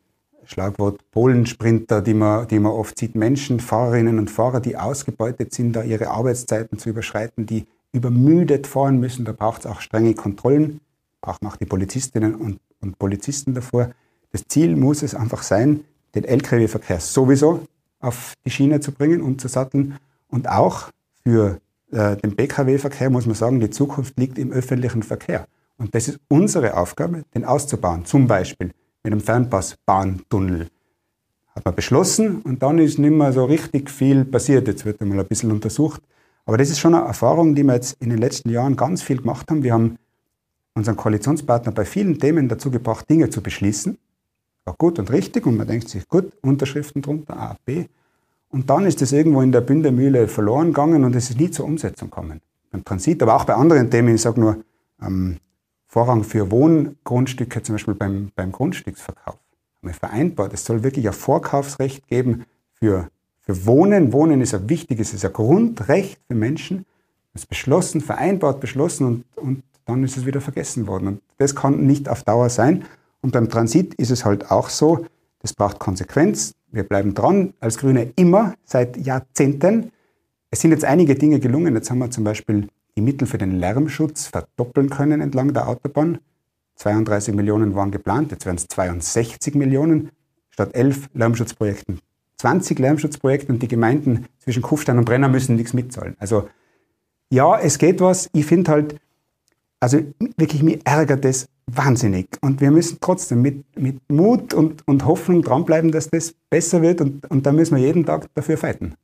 [0.51, 5.75] Schlagwort Polensprinter, die man, die man oft sieht, Menschen, Fahrerinnen und Fahrer, die ausgebeutet sind,
[5.75, 9.25] da ihre Arbeitszeiten zu überschreiten, die übermüdet fahren müssen.
[9.25, 10.81] Da braucht es auch strenge Kontrollen,
[11.21, 13.91] brauchen auch die Polizistinnen und, und Polizisten davor.
[14.33, 15.85] Das Ziel muss es einfach sein,
[16.17, 17.61] den Lkw-Verkehr sowieso
[18.01, 20.91] auf die Schiene zu bringen und zu satteln und auch
[21.23, 21.61] für
[21.93, 25.47] äh, den Pkw-Verkehr muss man sagen, die Zukunft liegt im öffentlichen Verkehr.
[25.79, 28.05] Und das ist unsere Aufgabe, den auszubauen.
[28.05, 30.69] Zum Beispiel mit einem Fernpassbahntunnel.
[31.55, 34.69] Hat man beschlossen und dann ist nicht mehr so richtig viel passiert.
[34.69, 36.03] Jetzt wird einmal ein bisschen untersucht.
[36.47, 39.19] Aber das ist schon eine Erfahrung, die wir jetzt in den letzten Jahren ganz viel
[39.19, 39.63] gemacht haben.
[39.63, 39.99] Wir haben
[40.75, 43.99] unseren Koalitionspartner bei vielen Themen dazu gebracht, Dinge zu beschließen.
[44.65, 47.87] War gut und richtig und man denkt sich, gut, Unterschriften drunter, A, B.
[48.51, 51.67] Und dann ist das irgendwo in der Bündemühle verloren gegangen und es ist nie zur
[51.67, 52.41] Umsetzung gekommen.
[52.71, 54.63] Beim Transit, aber auch bei anderen Themen, ich sage nur,
[55.03, 55.39] ähm,
[55.90, 61.12] Vorrang für Wohngrundstücke, zum Beispiel beim, beim Grundstücksverkauf, haben wir vereinbart, es soll wirklich ein
[61.12, 63.09] Vorkaufsrecht geben für,
[63.40, 64.12] für Wohnen.
[64.12, 66.87] Wohnen ist ein wichtiges, ist ein Grundrecht für Menschen.
[67.33, 71.09] Das ist beschlossen, vereinbart, beschlossen und, und dann ist es wieder vergessen worden.
[71.09, 72.85] Und das kann nicht auf Dauer sein.
[73.20, 75.07] Und beim Transit ist es halt auch so,
[75.42, 76.55] das braucht Konsequenz.
[76.70, 79.90] Wir bleiben dran, als Grüne immer, seit Jahrzehnten.
[80.53, 81.74] Es sind jetzt einige Dinge gelungen.
[81.74, 82.68] Jetzt haben wir zum Beispiel
[83.01, 86.19] die Mittel für den Lärmschutz verdoppeln können entlang der Autobahn.
[86.77, 90.11] 32 Millionen waren geplant, jetzt werden es 62 Millionen
[90.51, 92.01] statt 11 Lärmschutzprojekten.
[92.37, 96.15] 20 Lärmschutzprojekte und die Gemeinden zwischen Kufstein und Brenner müssen nichts mitzahlen.
[96.19, 96.49] Also
[97.31, 98.29] ja, es geht was.
[98.33, 99.01] Ich finde halt,
[99.79, 99.99] also
[100.37, 102.29] wirklich, mir ärgert das wahnsinnig.
[102.43, 107.01] Und wir müssen trotzdem mit, mit Mut und, und Hoffnung dranbleiben, dass das besser wird.
[107.01, 108.95] Und, und da müssen wir jeden Tag dafür fighten.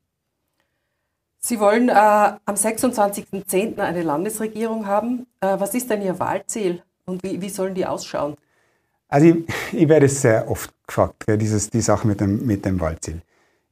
[1.38, 3.78] Sie wollen äh, am 26.10.
[3.78, 5.26] eine Landesregierung haben.
[5.40, 8.36] Äh, was ist denn Ihr Wahlziel und wie, wie sollen die ausschauen?
[9.08, 9.36] Also ich,
[9.72, 13.22] ich werde sehr oft gefragt, dieses, die Sache mit dem, mit dem Wahlziel.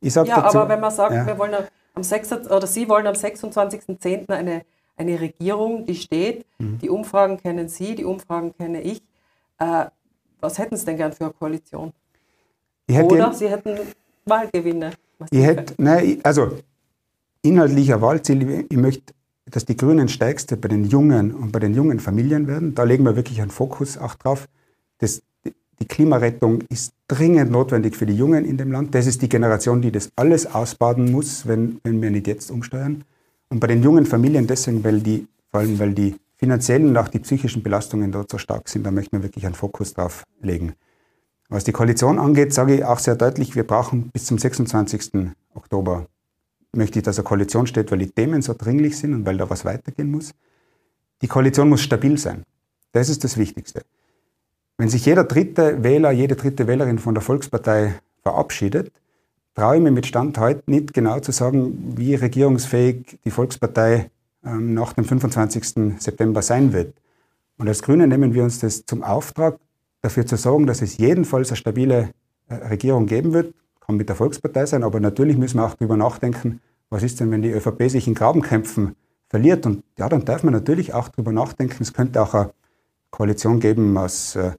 [0.00, 1.27] ja, dazu, aber wenn man sagt, ja.
[1.27, 1.55] wir wollen
[1.94, 4.31] am 6, oder Sie wollen am 26.10.
[4.31, 4.62] eine
[4.96, 6.46] eine Regierung, die steht.
[6.59, 6.79] Mhm.
[6.79, 9.03] Die Umfragen kennen Sie, die Umfragen kenne ich.
[9.59, 9.87] Äh,
[10.40, 11.92] was hätten Sie denn gern für eine Koalition?
[12.88, 13.79] Oder Sie hätten
[14.27, 14.92] Wahlgewinne.
[15.31, 16.59] Ich hätte, nein, also
[17.45, 19.15] inhaltlicher Wahlziel, ich möchte,
[19.47, 22.75] dass die Grünen stärkste bei den Jungen und bei den jungen Familien werden.
[22.75, 24.49] Da legen wir wirklich einen Fokus auch drauf.
[24.99, 25.23] Das,
[25.79, 28.95] die Klimarettung ist dringend notwendig für die Jungen in dem Land.
[28.95, 33.05] Das ist die Generation, die das alles ausbaden muss, wenn, wenn wir nicht jetzt umsteuern.
[33.51, 37.09] Und bei den jungen Familien deswegen, weil die, vor allem weil die finanziellen und auch
[37.09, 40.73] die psychischen Belastungen dort so stark sind, da möchten wir wirklich einen Fokus drauf legen.
[41.49, 45.35] Was die Koalition angeht, sage ich auch sehr deutlich, wir brauchen bis zum 26.
[45.55, 46.07] Oktober,
[46.77, 49.49] möchte ich, dass eine Koalition steht, weil die Themen so dringlich sind und weil da
[49.49, 50.33] was weitergehen muss.
[51.23, 52.43] Die Koalition muss stabil sein.
[52.93, 53.83] Das ist das Wichtigste.
[54.77, 58.93] Wenn sich jeder dritte Wähler, jede dritte Wählerin von der Volkspartei verabschiedet,
[59.55, 64.11] traue ich mir mit Stand heute nicht genau zu sagen, wie regierungsfähig die Volkspartei
[64.45, 66.01] ähm, nach dem 25.
[66.01, 66.95] September sein wird.
[67.57, 69.59] Und als Grüne nehmen wir uns das zum Auftrag,
[70.03, 72.11] dafür zu sorgen, dass es jedenfalls eine stabile
[72.49, 73.55] äh, Regierung geben wird.
[73.87, 77.31] Kann mit der Volkspartei sein, aber natürlich müssen wir auch darüber nachdenken, was ist denn,
[77.31, 78.94] wenn die ÖVP sich in Grabenkämpfen
[79.29, 79.66] verliert.
[79.66, 82.51] Und ja, dann darf man natürlich auch darüber nachdenken, es könnte auch eine
[83.11, 84.53] Koalition geben aus äh,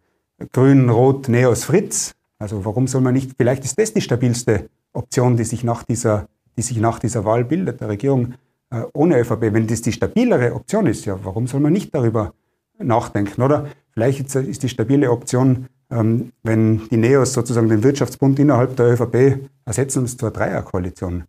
[0.52, 2.14] Grün, Rot, Neos, Fritz.
[2.38, 6.28] Also warum soll man nicht, vielleicht ist das die stabilste Option, die sich nach dieser,
[6.58, 8.36] die sich nach dieser Wahl bildet, der Regierung
[8.70, 9.54] äh, ohne ÖVP.
[9.54, 12.34] Wenn das die stabilere Option ist, ja, warum soll man nicht darüber
[12.78, 13.42] nachdenken?
[13.42, 18.94] Oder vielleicht ist die stabile Option, ähm, wenn die Neos sozusagen den Wirtschaftsbund innerhalb der
[18.94, 21.26] ÖVP ersetzen und es zur Dreierkoalition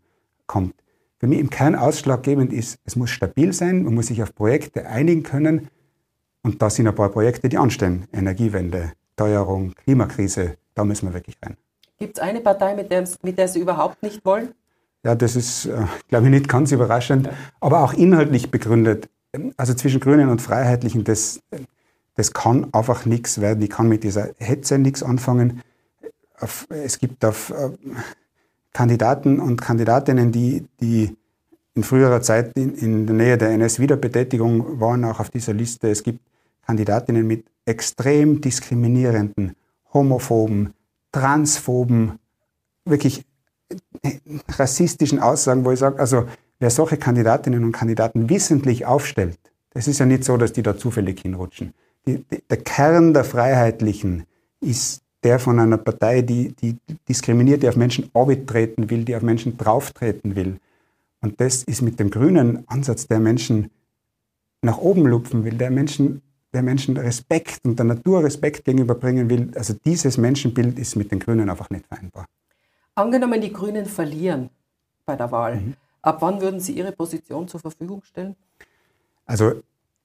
[0.47, 0.75] kommt.
[1.19, 4.87] Für mich im Kern ausschlaggebend ist, es muss stabil sein, man muss sich auf Projekte
[4.87, 5.69] einigen können.
[6.42, 8.07] Und da sind ein paar Projekte, die anstehen.
[8.12, 11.57] Energiewende, Teuerung, Klimakrise, da müssen wir wirklich rein.
[11.99, 14.51] Gibt es eine Partei, mit der, mit der Sie überhaupt nicht wollen?
[15.05, 19.09] Ja, das ist, äh, glaube ich, nicht ganz überraschend, aber auch inhaltlich begründet.
[19.57, 21.40] Also zwischen Grünen und Freiheitlichen, das,
[22.16, 23.62] das kann einfach nichts werden.
[23.62, 25.62] Ich kann mit dieser Hetze nichts anfangen.
[26.68, 27.70] Es gibt auf äh,
[28.72, 31.16] Kandidaten und Kandidatinnen, die, die
[31.74, 35.88] in früherer Zeit in, in der Nähe der NS-Wiederbetätigung waren, auch auf dieser Liste.
[35.88, 36.20] Es gibt
[36.66, 39.55] Kandidatinnen mit extrem diskriminierenden,
[39.92, 40.72] homophoben,
[41.12, 42.18] transphoben,
[42.85, 43.24] wirklich
[44.48, 46.26] rassistischen Aussagen, wo ich sage, also
[46.59, 49.38] wer solche Kandidatinnen und Kandidaten wissentlich aufstellt,
[49.70, 51.74] das ist ja nicht so, dass die da zufällig hinrutschen.
[52.07, 54.25] Die, der Kern der Freiheitlichen
[54.61, 56.77] ist der von einer Partei, die, die
[57.09, 58.11] diskriminiert, die auf Menschen
[58.47, 60.59] treten will, die auf Menschen drauftreten will.
[61.21, 63.71] Und das ist mit dem grünen Ansatz, der Menschen
[64.62, 66.23] nach oben lupfen will, der Menschen
[66.57, 71.19] der Menschen Respekt und der Natur Respekt gegenüberbringen will, also dieses Menschenbild ist mit den
[71.19, 72.27] Grünen einfach nicht vereinbar.
[72.95, 74.49] Angenommen, die Grünen verlieren
[75.05, 75.75] bei der Wahl, mhm.
[76.01, 78.37] ab wann würden Sie Ihre Position zur Verfügung stellen?
[79.27, 79.62] Also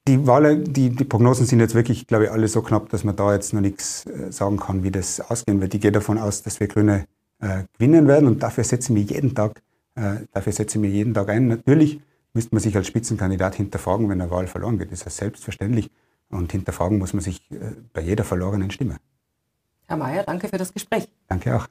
[0.08, 3.14] die Wahlen, die, die Prognosen sind jetzt wirklich, glaube ich, alle so knapp, dass man
[3.14, 5.74] da jetzt noch nichts äh, sagen kann, wie das ausgehen wird.
[5.74, 7.06] Ich gehe davon aus, dass wir Grüne
[7.40, 9.62] äh, gewinnen werden und dafür setzen wir jeden Tag,
[9.94, 11.46] äh, dafür setzen wir jeden Tag ein.
[11.48, 12.00] Natürlich
[12.34, 14.90] müsste man sich als Spitzenkandidat hinterfragen, wenn eine Wahl verloren geht.
[14.90, 15.90] Das ist selbstverständlich.
[16.30, 17.56] Und hinterfragen muss man sich äh,
[17.92, 18.96] bei jeder verlorenen Stimme.
[19.86, 21.08] Herr Mayer, danke für das Gespräch.
[21.28, 21.68] Danke auch.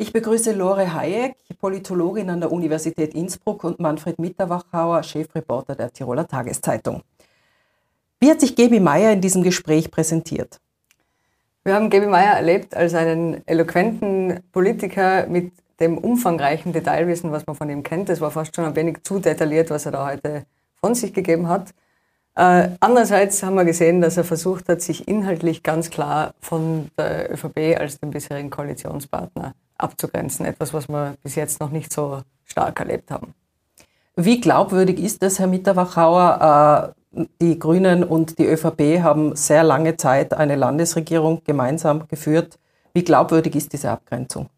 [0.00, 6.28] Ich begrüße Lore Hayek, Politologin an der Universität Innsbruck und Manfred Mitterwachauer, Chefreporter der Tiroler
[6.28, 7.02] Tageszeitung.
[8.20, 10.60] Wie hat sich Gebi Meyer in diesem Gespräch präsentiert?
[11.64, 17.56] Wir haben Gaby Meyer erlebt als einen eloquenten Politiker mit dem umfangreichen Detailwissen, was man
[17.56, 18.08] von ihm kennt.
[18.08, 21.48] Das war fast schon ein wenig zu detailliert, was er da heute von sich gegeben
[21.48, 21.74] hat.
[22.36, 27.32] Äh, andererseits haben wir gesehen, dass er versucht hat, sich inhaltlich ganz klar von der
[27.32, 30.46] ÖVP als dem bisherigen Koalitionspartner abzugrenzen.
[30.46, 33.34] Etwas, was wir bis jetzt noch nicht so stark erlebt haben.
[34.16, 36.94] Wie glaubwürdig ist das, Herr Mitterwachauer?
[37.14, 42.58] Äh, die Grünen und die ÖVP haben sehr lange Zeit eine Landesregierung gemeinsam geführt.
[42.92, 44.48] Wie glaubwürdig ist diese Abgrenzung?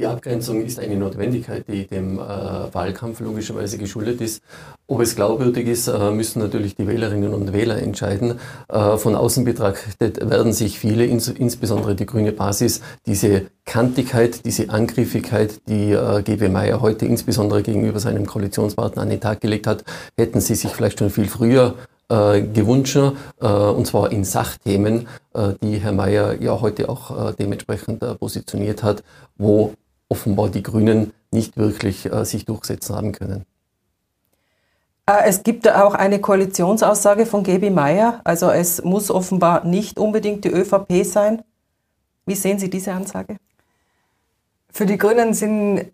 [0.00, 4.42] Die Abgrenzung ist eine Notwendigkeit, die dem äh, Wahlkampf logischerweise geschuldet ist.
[4.86, 8.40] Ob es glaubwürdig ist, äh, müssen natürlich die Wählerinnen und Wähler entscheiden.
[8.70, 14.70] Äh, von außen betrachtet werden sich viele, ins, insbesondere die grüne Basis, diese Kantigkeit, diese
[14.70, 16.48] Angriffigkeit, die äh, G.W.
[16.48, 19.84] Meyer heute insbesondere gegenüber seinem Koalitionspartner an den Tag gelegt hat,
[20.16, 21.74] hätten sie sich vielleicht schon viel früher
[22.08, 27.34] äh, gewünscht, äh, und zwar in Sachthemen, äh, die Herr Mayer ja heute auch äh,
[27.38, 29.04] dementsprechend äh, positioniert hat,
[29.36, 29.74] wo
[30.10, 33.46] offenbar die Grünen nicht wirklich äh, sich durchsetzen haben können.
[35.06, 38.20] Äh, es gibt auch eine Koalitionsaussage von Gebi Meyer.
[38.24, 41.42] Also es muss offenbar nicht unbedingt die ÖVP sein.
[42.26, 43.36] Wie sehen Sie diese Ansage?
[44.72, 45.86] Für die Grünen sind,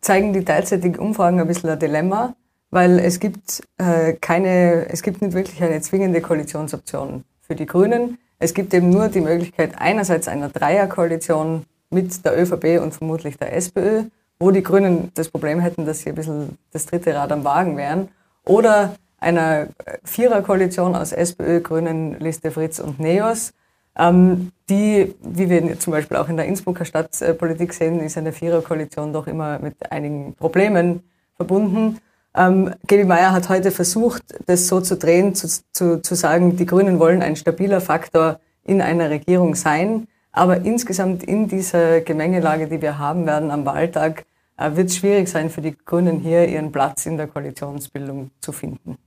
[0.00, 2.34] zeigen die derzeitigen Umfragen ein bisschen ein Dilemma,
[2.70, 8.18] weil es gibt äh, keine, es gibt nicht wirklich eine zwingende Koalitionsoption für die Grünen.
[8.40, 11.64] Es gibt eben nur die Möglichkeit einerseits einer Dreierkoalition
[11.96, 14.04] mit der ÖVP und vermutlich der SPÖ,
[14.38, 17.76] wo die Grünen das Problem hätten, dass sie ein bisschen das dritte Rad am Wagen
[17.76, 18.08] wären,
[18.44, 19.68] oder einer
[20.04, 23.52] Viererkoalition aus SPÖ, Grünen, Liste Fritz und Neos,
[23.98, 29.12] Ähm, die, wie wir zum Beispiel auch in der Innsbrucker Stadtpolitik sehen, ist eine Viererkoalition
[29.12, 31.02] doch immer mit einigen Problemen
[31.36, 31.98] verbunden.
[32.34, 36.66] Ähm, Gaby Meyer hat heute versucht, das so zu drehen, zu, zu, zu sagen, die
[36.66, 40.08] Grünen wollen ein stabiler Faktor in einer Regierung sein.
[40.36, 44.26] Aber insgesamt in dieser Gemengelage, die wir haben werden am Wahltag,
[44.58, 48.52] äh, wird es schwierig sein für die Grünen hier ihren Platz in der Koalitionsbildung zu
[48.52, 48.98] finden.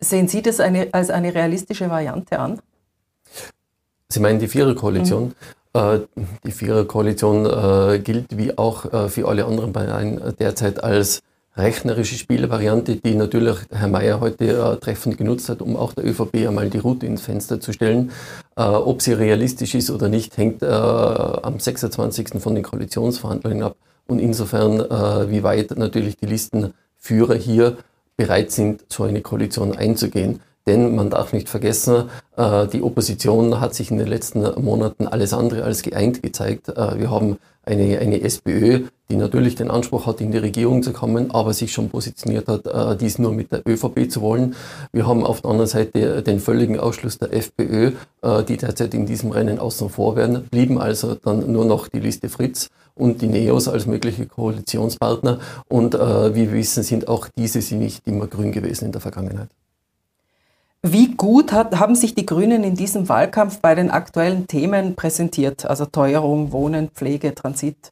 [0.00, 2.60] Sehen Sie das eine, als eine realistische Variante an?
[4.10, 5.34] Sie meinen die Viererkoalition?
[5.72, 5.80] Mhm.
[5.80, 6.00] Äh,
[6.44, 11.22] die Viererkoalition äh, gilt wie auch äh, für alle anderen Parteien derzeit als
[11.56, 16.46] rechnerische Spielvariante, die natürlich Herr Mayer heute äh, treffend genutzt hat, um auch der ÖVP
[16.48, 18.10] einmal die Route ins Fenster zu stellen.
[18.56, 22.40] Äh, ob sie realistisch ist oder nicht, hängt äh, am 26.
[22.40, 23.76] von den Koalitionsverhandlungen ab.
[24.06, 24.80] Und insofern,
[25.30, 27.78] wie weit natürlich die Listenführer hier
[28.18, 30.40] bereit sind, so eine Koalition einzugehen.
[30.66, 35.34] Denn man darf nicht vergessen, äh, die Opposition hat sich in den letzten Monaten alles
[35.34, 36.70] andere als geeint gezeigt.
[36.70, 40.92] Äh, wir haben eine, eine SPÖ, die natürlich den Anspruch hat, in die Regierung zu
[40.92, 44.54] kommen, aber sich schon positioniert hat, äh, dies nur mit der ÖVP zu wollen.
[44.92, 47.92] Wir haben auf der anderen Seite den völligen Ausschluss der FPÖ,
[48.48, 52.30] die derzeit in diesem Rennen außen vor werden, blieben also dann nur noch die Liste
[52.30, 55.40] Fritz und die NEOS als mögliche Koalitionspartner.
[55.68, 59.50] Und wie wir wissen, sind auch diese sie nicht immer grün gewesen in der Vergangenheit.
[60.86, 65.64] Wie gut hat, haben sich die Grünen in diesem Wahlkampf bei den aktuellen Themen präsentiert,
[65.64, 67.90] also Teuerung, Wohnen, Pflege, Transit?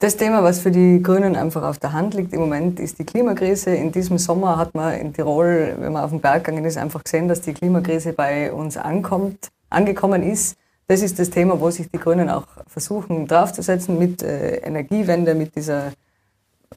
[0.00, 3.06] Das Thema, was für die Grünen einfach auf der Hand liegt im Moment, ist die
[3.06, 3.74] Klimakrise.
[3.74, 7.02] In diesem Sommer hat man in Tirol, wenn man auf den Berg gegangen ist, einfach
[7.04, 10.58] gesehen, dass die Klimakrise bei uns ankommt, angekommen ist.
[10.88, 15.56] Das ist das Thema, wo sich die Grünen auch versuchen draufzusetzen mit äh, Energiewende, mit
[15.56, 15.92] dieser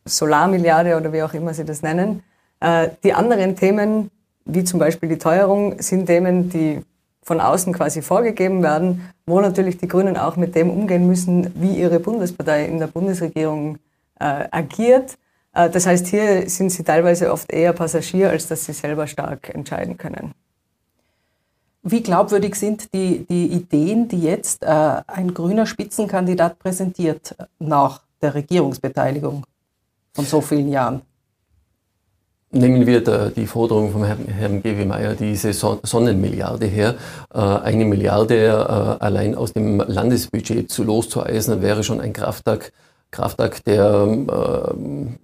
[0.05, 2.23] Solarmilliarde oder wie auch immer sie das nennen.
[2.61, 4.09] Äh, die anderen Themen,
[4.45, 6.81] wie zum Beispiel die Teuerung, sind Themen, die
[7.23, 11.77] von außen quasi vorgegeben werden, wo natürlich die Grünen auch mit dem umgehen müssen, wie
[11.77, 13.77] ihre Bundespartei in der Bundesregierung
[14.19, 15.17] äh, agiert.
[15.53, 19.53] Äh, das heißt, hier sind sie teilweise oft eher Passagier, als dass sie selber stark
[19.53, 20.33] entscheiden können.
[21.81, 28.35] Wie glaubwürdig sind die, die Ideen, die jetzt äh, ein grüner Spitzenkandidat präsentiert nach der
[28.35, 29.45] Regierungsbeteiligung
[30.13, 31.01] von so vielen Jahren?
[32.55, 34.85] Nehmen wir da die Forderung von Herrn, G.W.
[34.85, 36.93] Meyer, diese Sonnenmilliarde her.
[37.33, 42.71] Äh, eine Milliarde äh, allein aus dem Landesbudget zu loszueisen, wäre schon ein Krafttag,
[43.09, 44.75] Krafttag, der, äh,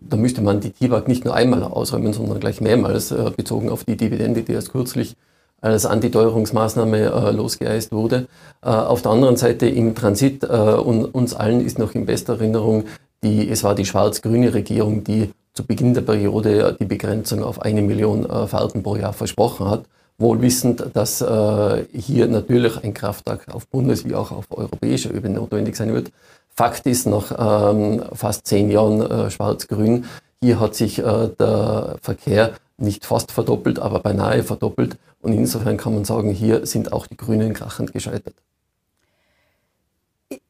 [0.02, 3.96] da müsste man die TIWAG nicht nur einmal ausräumen, sondern gleich mehrmals, bezogen auf die
[3.96, 5.16] Dividende, die erst kürzlich
[5.62, 8.28] als Antiteuerungsmaßnahme losgeeist wurde.
[8.62, 12.86] auf der anderen Seite im Transit, und uns allen ist noch in bester Erinnerung,
[13.24, 17.82] die, es war die schwarz-grüne Regierung, die zu Beginn der Periode die Begrenzung auf eine
[17.82, 19.84] Million äh, Fahrten pro Jahr versprochen hat,
[20.18, 25.36] wohl wissend, dass äh, hier natürlich ein Kraftwerk auf Bundes- wie auch auf europäischer Ebene
[25.36, 26.12] notwendig sein wird.
[26.50, 30.06] Fakt ist, nach ähm, fast zehn Jahren äh, Schwarz-Grün,
[30.42, 34.98] hier hat sich der Verkehr nicht fast verdoppelt, aber beinahe verdoppelt.
[35.22, 38.36] Und insofern kann man sagen, hier sind auch die Grünen krachend gescheitert.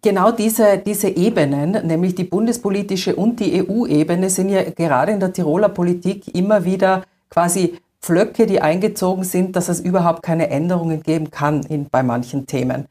[0.01, 5.31] Genau diese, diese Ebenen, nämlich die bundespolitische und die EU-Ebene, sind ja gerade in der
[5.31, 11.31] Tiroler Politik immer wieder quasi Pflöcke, die eingezogen sind, dass es überhaupt keine Änderungen geben
[11.31, 12.87] kann in, bei manchen Themen.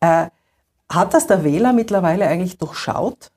[0.00, 0.26] Äh,
[0.90, 3.30] hat das der Wähler mittlerweile eigentlich durchschaut?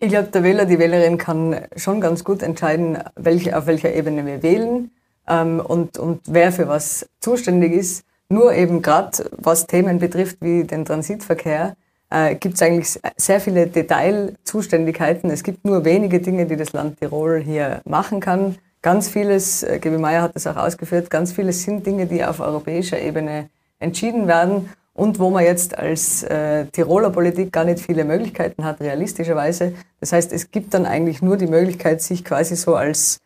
[0.00, 4.26] Ich glaube, der Wähler, die Wählerin kann schon ganz gut entscheiden, welche, auf welcher Ebene
[4.26, 4.90] wir wählen
[5.28, 8.04] ähm, und, und wer für was zuständig ist.
[8.32, 11.76] Nur eben gerade was Themen betrifft wie den Transitverkehr,
[12.08, 15.30] äh, gibt es eigentlich sehr viele Detailzuständigkeiten.
[15.30, 18.56] Es gibt nur wenige Dinge, die das Land Tirol hier machen kann.
[18.80, 22.40] Ganz vieles, äh, Gebi Meyer hat das auch ausgeführt, ganz vieles sind Dinge, die auf
[22.40, 28.06] europäischer Ebene entschieden werden und wo man jetzt als äh, Tiroler Politik gar nicht viele
[28.06, 29.74] Möglichkeiten hat, realistischerweise.
[30.00, 33.18] Das heißt, es gibt dann eigentlich nur die Möglichkeit, sich quasi so als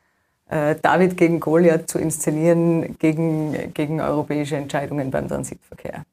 [0.48, 6.04] David gegen Goliath zu inszenieren gegen, gegen europäische Entscheidungen beim Transitverkehr.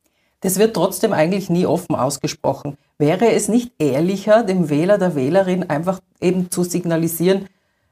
[0.42, 2.78] Das wird trotzdem eigentlich nie offen ausgesprochen.
[2.98, 7.48] Wäre es nicht ehrlicher, dem Wähler, der Wählerin einfach eben zu signalisieren,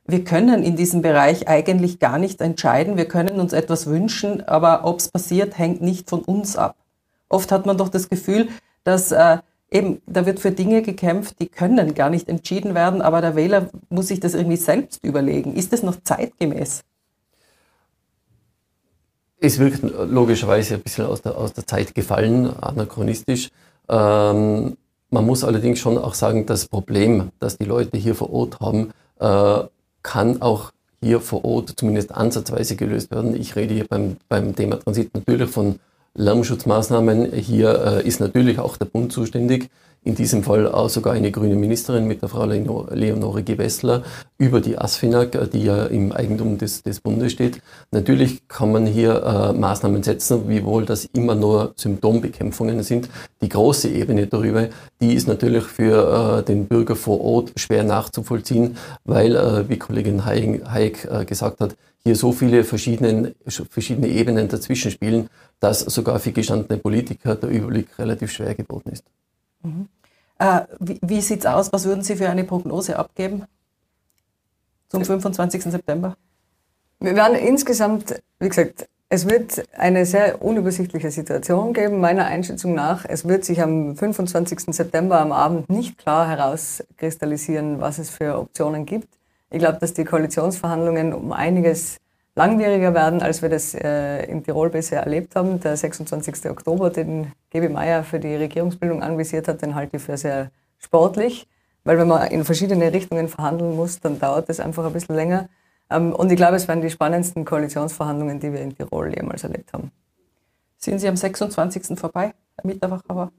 [0.06, 4.84] wir können in diesem Bereich eigentlich gar nicht entscheiden, wir können uns etwas wünschen, aber
[4.84, 6.76] ob es passiert, hängt nicht von uns ab.
[7.30, 8.50] Oft hat man doch das Gefühl,
[8.84, 9.38] dass äh,
[9.72, 13.70] eben, da wird für Dinge gekämpft, die können gar nicht entschieden werden, aber der Wähler
[13.90, 15.56] muss sich das irgendwie selbst überlegen.
[15.56, 16.84] Ist das noch zeitgemäß?
[19.40, 23.50] Es wirkt logischerweise ein bisschen aus der, aus der Zeit gefallen, anachronistisch.
[23.90, 24.78] Ähm,
[25.10, 28.92] man muss allerdings schon auch sagen, das Problem, das die Leute hier vor Ort haben,
[29.20, 29.64] äh,
[30.04, 33.36] kann auch hier vor Ort zumindest ansatzweise gelöst werden.
[33.36, 35.80] Ich rede hier beim, beim Thema Transit natürlich von
[36.16, 37.34] Lärmschutzmaßnahmen.
[37.34, 39.70] Hier ist natürlich auch der Bund zuständig
[40.04, 44.04] in diesem Fall auch sogar eine grüne Ministerin mit der Frau Leonore Gewessler
[44.40, 47.62] über die ASFINAG, die ja im Eigentum des, des Bundes steht.
[47.92, 53.10] Natürlich kann man hier äh, Maßnahmen setzen, wiewohl das immer nur Symptombekämpfungen sind.
[53.42, 54.70] Die große Ebene darüber,
[55.02, 60.26] die ist natürlich für äh, den Bürger vor Ort schwer nachzuvollziehen, weil, äh, wie Kollegin
[60.26, 63.36] Hayek äh, gesagt hat, hier so viele verschiedene,
[63.70, 69.04] verschiedene Ebenen dazwischen spielen, dass sogar für gestandene Politiker der Überblick relativ schwer geworden ist.
[69.64, 69.88] Mhm.
[70.40, 71.72] Äh, wie wie sieht es aus?
[71.72, 73.46] Was würden Sie für eine Prognose abgeben
[74.90, 75.64] zum 25.
[75.64, 76.16] September?
[77.00, 83.04] Wir werden insgesamt, wie gesagt, es wird eine sehr unübersichtliche Situation geben, meiner Einschätzung nach.
[83.06, 84.74] Es wird sich am 25.
[84.74, 89.10] September am Abend nicht klar herauskristallisieren, was es für Optionen gibt.
[89.50, 91.98] Ich glaube, dass die Koalitionsverhandlungen um einiges
[92.36, 95.60] langwieriger werden, als wir das äh, in Tirol bisher erlebt haben.
[95.60, 96.50] Der 26.
[96.50, 101.48] Oktober, den Gebi Meier für die Regierungsbildung anvisiert hat, den halte ich für sehr sportlich,
[101.84, 105.50] weil wenn man in verschiedene Richtungen verhandeln muss, dann dauert das einfach ein bisschen länger.
[105.90, 109.74] Ähm, und ich glaube, es werden die spannendsten Koalitionsverhandlungen, die wir in Tirol jemals erlebt
[109.74, 109.92] haben.
[110.78, 112.00] Sind Sie am 26.
[112.00, 113.32] vorbei, Herr Mitterwacher?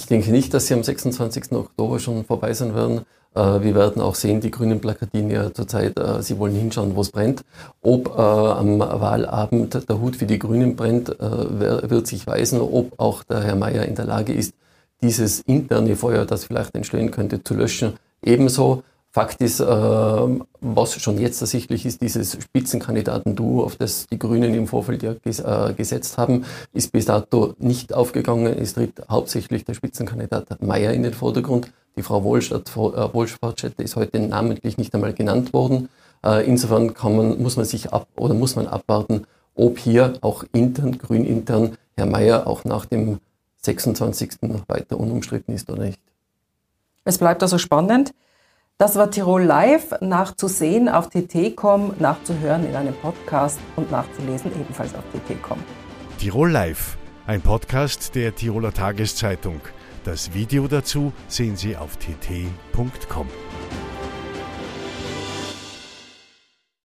[0.00, 1.52] Ich denke nicht, dass sie am 26.
[1.52, 3.02] Oktober schon vorbei sein werden.
[3.34, 7.02] Äh, wir werden auch sehen, die Grünen plakatieren ja zurzeit, äh, sie wollen hinschauen, wo
[7.02, 7.44] es brennt.
[7.82, 13.24] Ob äh, am Wahlabend der Hut für die Grünen brennt, wird sich weisen, ob auch
[13.24, 14.54] der Herr Mayer in der Lage ist,
[15.02, 17.92] dieses interne Feuer, das vielleicht entstehen könnte, zu löschen.
[18.24, 24.54] Ebenso Fakt ist, äh, was schon jetzt ersichtlich ist, dieses Spitzenkandidaten-Duo, auf das die Grünen
[24.54, 28.56] im Vorfeld ja ges äh, gesetzt haben, ist bis dato nicht aufgegangen.
[28.56, 31.72] Es tritt hauptsächlich der Spitzenkandidat Mayer in den Vordergrund.
[31.96, 35.88] Die Frau Wohlstadt, äh, ist heute namentlich nicht einmal genannt worden.
[36.24, 40.44] Äh, insofern kann man, muss man sich ab oder muss man abwarten, ob hier auch
[40.52, 43.18] intern, grün intern, Herr Mayer auch nach dem
[43.56, 44.38] 26.
[44.68, 46.00] weiter unumstritten ist oder nicht.
[47.04, 48.14] Es bleibt also spannend.
[48.80, 55.04] Das war Tirol Live, nachzusehen auf tt.com, nachzuhören in einem Podcast und nachzulesen ebenfalls auf
[55.12, 55.58] tt.com.
[56.18, 59.60] Tirol Live, ein Podcast der Tiroler Tageszeitung.
[60.04, 63.28] Das Video dazu sehen Sie auf tt.com.